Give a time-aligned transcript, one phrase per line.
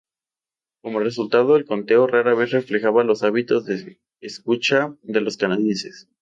[0.81, 6.09] Como resultado, el conteo rara vez reflejaba los hábitos de escucha de los canadienses.